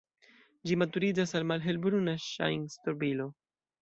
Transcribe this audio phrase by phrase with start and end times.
[0.69, 3.29] Ĝi maturiĝas al malhelbruna ŝajn-strobilo.